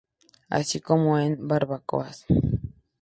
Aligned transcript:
Así 0.57 0.77
como 0.87 1.09
en 1.23 1.31
barbacoas. 1.47 2.17